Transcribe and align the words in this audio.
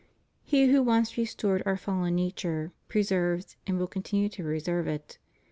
He 0.41 0.71
who 0.71 0.81
once 0.81 1.15
restored 1.15 1.61
our 1.63 1.77
fallen 1.77 2.15
nature, 2.15 2.71
preserves, 2.87 3.55
and 3.67 3.77
will 3.77 3.85
continue 3.85 4.29
to 4.29 4.41
preserve 4.41 4.87
it. 4.87 5.19